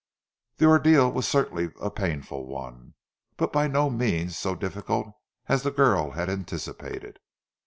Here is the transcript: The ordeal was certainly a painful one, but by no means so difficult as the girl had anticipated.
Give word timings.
The 0.57 0.65
ordeal 0.65 1.11
was 1.11 1.27
certainly 1.27 1.69
a 1.79 1.91
painful 1.91 2.47
one, 2.47 2.95
but 3.37 3.53
by 3.53 3.67
no 3.67 3.91
means 3.91 4.35
so 4.35 4.55
difficult 4.55 5.13
as 5.45 5.61
the 5.61 5.69
girl 5.69 6.09
had 6.17 6.27
anticipated. 6.27 7.19